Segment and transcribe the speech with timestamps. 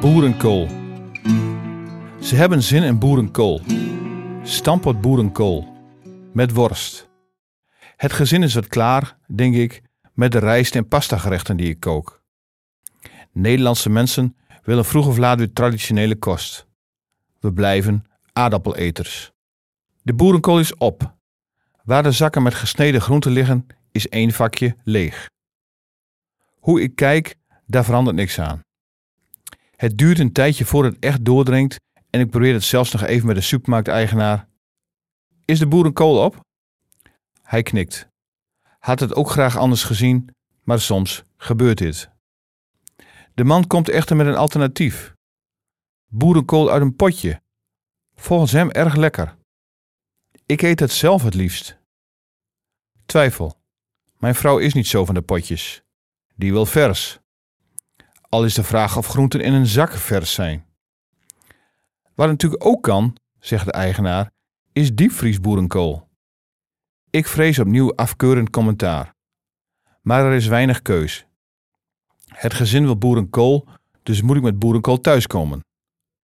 [0.00, 0.68] Boerenkool.
[2.20, 3.60] Ze hebben zin in boerenkool.
[4.42, 5.68] Stampot boerenkool.
[6.32, 7.08] Met worst.
[7.96, 9.82] Het gezin is wat klaar, denk ik,
[10.14, 12.22] met de rijst- en pastagerechten die ik kook.
[13.32, 16.66] Nederlandse mensen willen vroeg of laat weer traditionele kost.
[17.40, 19.32] We blijven aardappeleters.
[20.02, 21.14] De boerenkool is op.
[21.84, 25.28] Waar de zakken met gesneden groenten liggen, is één vakje leeg.
[26.58, 27.36] Hoe ik kijk,
[27.66, 28.60] daar verandert niks aan.
[29.80, 31.80] Het duurt een tijdje voordat het echt doordringt
[32.10, 34.48] en ik probeer het zelfs nog even met de supermarkteigenaar.
[35.44, 36.40] Is de boerenkool op?
[37.42, 38.08] Hij knikt.
[38.78, 42.10] Had het ook graag anders gezien, maar soms gebeurt dit.
[43.34, 45.14] De man komt echter met een alternatief.
[46.06, 47.42] Boerenkool uit een potje.
[48.14, 49.36] Volgens hem erg lekker.
[50.46, 51.78] Ik eet het zelf het liefst.
[53.06, 53.60] Twijfel.
[54.16, 55.82] Mijn vrouw is niet zo van de potjes.
[56.34, 57.20] Die wil vers.
[58.30, 60.66] Al is de vraag of groenten in een zak vers zijn.
[62.14, 64.30] Wat natuurlijk ook kan, zegt de eigenaar,
[64.72, 66.08] is diepvriesboerenkool.
[67.10, 69.14] Ik vrees opnieuw afkeurend commentaar.
[70.02, 71.26] Maar er is weinig keus.
[72.26, 73.66] Het gezin wil boerenkool,
[74.02, 75.60] dus moet ik met boerenkool thuiskomen.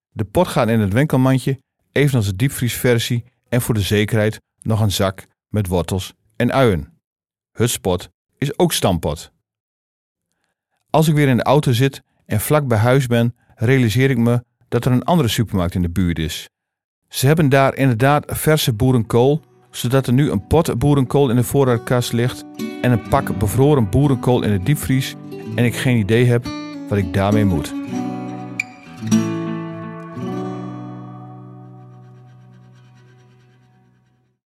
[0.08, 1.60] De pot gaat in het winkelmandje,
[1.92, 7.00] evenals de diepvriesversie en voor de zekerheid nog een zak met wortels en uien.
[7.52, 9.34] Hutspot is ook stampot.
[10.96, 14.44] Als ik weer in de auto zit en vlak bij huis ben, realiseer ik me
[14.68, 16.48] dat er een andere supermarkt in de buurt is.
[17.08, 22.12] Ze hebben daar inderdaad verse boerenkool, zodat er nu een pot boerenkool in de voorraadkast
[22.12, 22.44] ligt
[22.82, 25.14] en een pak bevroren boerenkool in de diepvries
[25.54, 26.46] en ik geen idee heb
[26.88, 27.74] wat ik daarmee moet.